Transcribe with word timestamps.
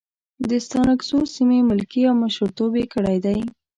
د 0.49 0.51
ستانکزو 0.65 1.19
سیمې 1.35 1.59
ملکي 1.69 2.01
او 2.09 2.15
مشرتوب 2.23 2.71
یې 2.79 2.85
کړی 2.93 3.17
دی. 3.25 3.39